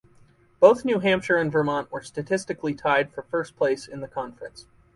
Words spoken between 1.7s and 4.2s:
were statistically tied for first place in the